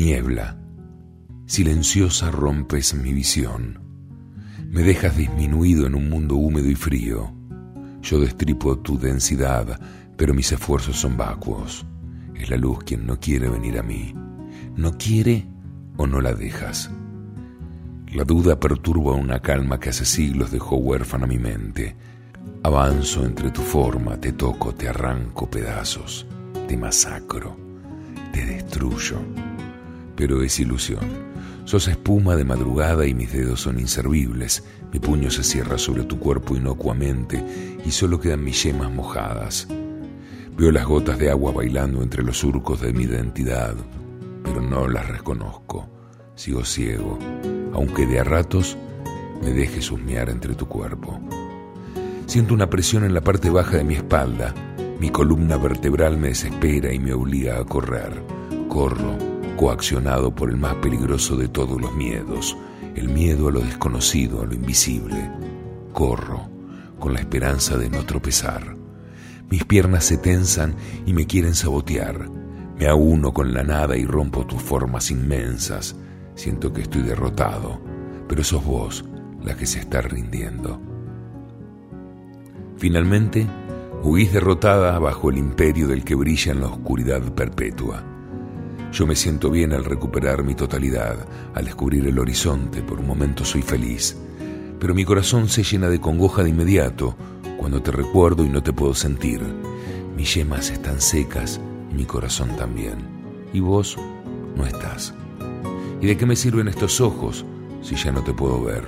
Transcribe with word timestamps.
Niebla, 0.00 0.56
silenciosa 1.44 2.30
rompes 2.30 2.94
mi 2.94 3.12
visión. 3.12 3.80
Me 4.70 4.80
dejas 4.80 5.14
disminuido 5.14 5.86
en 5.86 5.94
un 5.94 6.08
mundo 6.08 6.36
húmedo 6.36 6.70
y 6.70 6.74
frío. 6.74 7.30
Yo 8.00 8.18
destripo 8.18 8.78
tu 8.78 8.98
densidad, 8.98 9.78
pero 10.16 10.32
mis 10.32 10.50
esfuerzos 10.52 10.98
son 10.98 11.18
vacuos. 11.18 11.84
Es 12.34 12.48
la 12.48 12.56
luz 12.56 12.78
quien 12.82 13.04
no 13.04 13.20
quiere 13.20 13.50
venir 13.50 13.78
a 13.78 13.82
mí. 13.82 14.14
No 14.74 14.92
quiere 14.92 15.46
o 15.98 16.06
no 16.06 16.22
la 16.22 16.32
dejas. 16.32 16.90
La 18.14 18.24
duda 18.24 18.58
perturba 18.58 19.12
una 19.12 19.40
calma 19.40 19.78
que 19.78 19.90
hace 19.90 20.06
siglos 20.06 20.50
dejó 20.50 20.76
huérfana 20.76 21.26
mi 21.26 21.38
mente. 21.38 21.94
Avanzo 22.62 23.26
entre 23.26 23.50
tu 23.50 23.60
forma, 23.60 24.16
te 24.16 24.32
toco, 24.32 24.74
te 24.74 24.88
arranco 24.88 25.50
pedazos, 25.50 26.26
te 26.66 26.74
masacro, 26.78 27.54
te 28.32 28.46
destruyo. 28.46 29.18
Pero 30.20 30.42
es 30.42 30.60
ilusión. 30.60 31.00
Sos 31.64 31.88
espuma 31.88 32.36
de 32.36 32.44
madrugada 32.44 33.06
y 33.06 33.14
mis 33.14 33.32
dedos 33.32 33.62
son 33.62 33.80
inservibles. 33.80 34.62
Mi 34.92 34.98
puño 34.98 35.30
se 35.30 35.42
cierra 35.42 35.78
sobre 35.78 36.02
tu 36.02 36.18
cuerpo 36.18 36.54
inocuamente 36.54 37.42
y 37.86 37.90
solo 37.90 38.20
quedan 38.20 38.44
mis 38.44 38.62
yemas 38.62 38.92
mojadas. 38.92 39.66
Veo 40.58 40.72
las 40.72 40.84
gotas 40.84 41.18
de 41.18 41.30
agua 41.30 41.52
bailando 41.52 42.02
entre 42.02 42.22
los 42.22 42.36
surcos 42.36 42.82
de 42.82 42.92
mi 42.92 43.04
identidad, 43.04 43.74
pero 44.44 44.60
no 44.60 44.88
las 44.88 45.08
reconozco. 45.08 45.88
Sigo 46.34 46.66
ciego, 46.66 47.18
aunque 47.72 48.06
de 48.06 48.20
a 48.20 48.24
ratos 48.24 48.76
me 49.42 49.54
dejes 49.54 49.90
husmear 49.90 50.28
entre 50.28 50.54
tu 50.54 50.68
cuerpo. 50.68 51.18
Siento 52.26 52.52
una 52.52 52.68
presión 52.68 53.04
en 53.04 53.14
la 53.14 53.22
parte 53.22 53.48
baja 53.48 53.78
de 53.78 53.84
mi 53.84 53.94
espalda. 53.94 54.54
Mi 55.00 55.08
columna 55.08 55.56
vertebral 55.56 56.18
me 56.18 56.28
desespera 56.28 56.92
y 56.92 56.98
me 56.98 57.14
obliga 57.14 57.58
a 57.58 57.64
correr. 57.64 58.22
Corro, 58.70 59.18
coaccionado 59.56 60.32
por 60.32 60.48
el 60.48 60.56
más 60.56 60.76
peligroso 60.76 61.36
de 61.36 61.48
todos 61.48 61.80
los 61.80 61.92
miedos, 61.92 62.56
el 62.94 63.08
miedo 63.08 63.48
a 63.48 63.50
lo 63.50 63.60
desconocido, 63.62 64.42
a 64.42 64.46
lo 64.46 64.54
invisible. 64.54 65.28
Corro, 65.92 66.48
con 67.00 67.12
la 67.12 67.18
esperanza 67.18 67.76
de 67.76 67.90
no 67.90 68.04
tropezar. 68.06 68.76
Mis 69.50 69.64
piernas 69.64 70.04
se 70.04 70.18
tensan 70.18 70.76
y 71.04 71.12
me 71.12 71.26
quieren 71.26 71.56
sabotear. 71.56 72.30
Me 72.78 72.86
auno 72.86 73.34
con 73.34 73.52
la 73.52 73.64
nada 73.64 73.96
y 73.96 74.04
rompo 74.04 74.46
tus 74.46 74.62
formas 74.62 75.10
inmensas. 75.10 75.96
Siento 76.36 76.72
que 76.72 76.82
estoy 76.82 77.02
derrotado, 77.02 77.80
pero 78.28 78.44
sos 78.44 78.64
vos 78.64 79.04
la 79.42 79.56
que 79.56 79.66
se 79.66 79.80
está 79.80 80.00
rindiendo. 80.00 80.80
Finalmente, 82.76 83.48
huís 84.04 84.32
derrotada 84.32 84.96
bajo 85.00 85.28
el 85.28 85.38
imperio 85.38 85.88
del 85.88 86.04
que 86.04 86.14
brilla 86.14 86.52
en 86.52 86.60
la 86.60 86.68
oscuridad 86.68 87.20
perpetua. 87.34 88.04
Yo 88.92 89.06
me 89.06 89.14
siento 89.14 89.50
bien 89.50 89.72
al 89.72 89.84
recuperar 89.84 90.42
mi 90.42 90.54
totalidad, 90.54 91.26
al 91.54 91.64
descubrir 91.64 92.06
el 92.08 92.18
horizonte, 92.18 92.82
por 92.82 92.98
un 92.98 93.06
momento 93.06 93.44
soy 93.44 93.62
feliz, 93.62 94.16
pero 94.80 94.94
mi 94.94 95.04
corazón 95.04 95.48
se 95.48 95.62
llena 95.62 95.88
de 95.88 96.00
congoja 96.00 96.42
de 96.42 96.50
inmediato 96.50 97.16
cuando 97.56 97.80
te 97.80 97.92
recuerdo 97.92 98.44
y 98.44 98.48
no 98.48 98.62
te 98.62 98.72
puedo 98.72 98.94
sentir. 98.94 99.40
Mis 100.16 100.34
yemas 100.34 100.70
están 100.70 101.00
secas 101.00 101.60
y 101.92 101.94
mi 101.94 102.04
corazón 102.04 102.56
también, 102.56 102.98
y 103.52 103.60
vos 103.60 103.96
no 104.56 104.66
estás. 104.66 105.14
¿Y 106.00 106.06
de 106.06 106.16
qué 106.16 106.26
me 106.26 106.34
sirven 106.34 106.66
estos 106.66 107.00
ojos 107.00 107.44
si 107.82 107.94
ya 107.94 108.10
no 108.10 108.24
te 108.24 108.32
puedo 108.32 108.60
ver? 108.64 108.84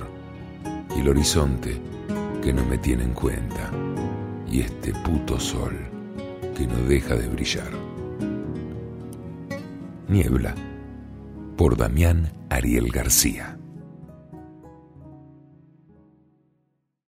Y 0.97 0.99
el 0.99 1.09
horizonte 1.09 1.79
que 2.41 2.51
no 2.51 2.65
me 2.65 2.77
tiene 2.77 3.03
en 3.03 3.13
cuenta, 3.13 3.71
y 4.51 4.59
este 4.59 4.93
puto 4.93 5.39
sol 5.39 5.73
que 6.57 6.67
no 6.67 6.75
deja 6.89 7.15
de 7.15 7.29
brillar. 7.29 7.92
Niebla, 10.13 10.53
por 11.57 11.75
Damián 11.75 12.31
Ariel 12.47 12.91
García. 12.91 13.52